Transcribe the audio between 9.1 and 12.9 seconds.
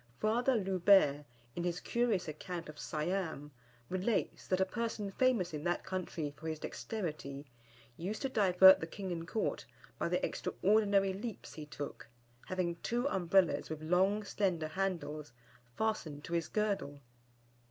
and Court by the extraordinary leaps he took, having